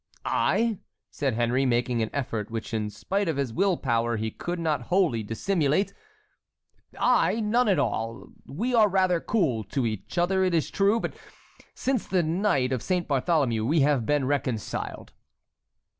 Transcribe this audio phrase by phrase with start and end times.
[0.25, 0.79] "I!"
[1.11, 4.81] said Henry, making an effort, which in spite of his will power he could not
[4.89, 5.93] wholly dissimulate.
[6.99, 7.39] "I!
[7.39, 8.29] none at all!
[8.47, 11.13] we are rather cool to each other, it is true; but
[11.75, 15.13] since the night of Saint Bartholomew we have been reconciled."